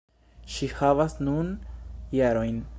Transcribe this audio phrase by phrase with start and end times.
[0.53, 1.53] Ŝi havas nun
[2.21, 2.63] jarojn.